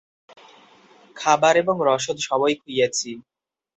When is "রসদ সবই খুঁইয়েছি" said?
1.87-3.09